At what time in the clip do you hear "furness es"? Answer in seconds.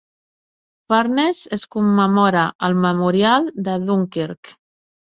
0.93-1.67